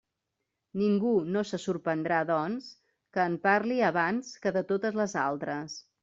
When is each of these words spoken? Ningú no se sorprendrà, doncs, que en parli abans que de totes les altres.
Ningú 0.81 1.09
no 1.33 1.41
se 1.49 1.59
sorprendrà, 1.65 2.21
doncs, 2.29 2.69
que 3.17 3.25
en 3.31 3.35
parli 3.43 3.77
abans 3.89 4.31
que 4.47 4.53
de 4.57 4.63
totes 4.71 4.97
les 5.01 5.15
altres. 5.25 5.77